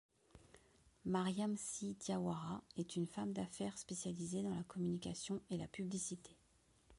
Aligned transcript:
Mariam 1.05 1.55
Sy 1.57 1.93
Diawara 1.93 2.63
est 2.75 2.95
une 2.95 3.05
femme 3.05 3.33
d'affaires 3.33 3.77
spécialisée 3.77 4.41
dans 4.41 4.55
la 4.55 4.63
communication 4.63 5.39
et 5.51 5.57
la 5.57 5.67
publicité. 5.67 6.35